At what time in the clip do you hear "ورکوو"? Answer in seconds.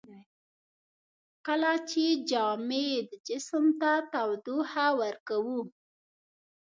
5.01-5.59